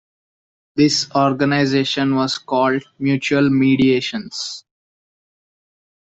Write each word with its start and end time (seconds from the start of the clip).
This 0.75 1.11
organisation 1.13 2.15
was 2.15 2.39
called 2.39 2.81
Mutual 2.97 3.51
Mediations. 3.51 4.65